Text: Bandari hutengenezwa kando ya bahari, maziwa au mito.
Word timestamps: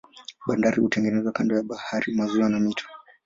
Bandari 0.47 0.81
hutengenezwa 0.81 1.31
kando 1.31 1.55
ya 1.55 1.63
bahari, 1.63 2.15
maziwa 2.15 2.47
au 2.47 2.59
mito. 2.59 2.85